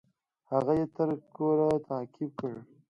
هغه 0.51 0.73
يې 0.79 0.85
تر 0.95 1.09
کوره 1.35 1.69
تعقيب 1.87 2.31
کړى. 2.39 2.59